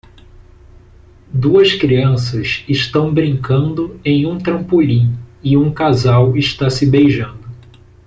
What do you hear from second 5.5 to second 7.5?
um casal está se beijando.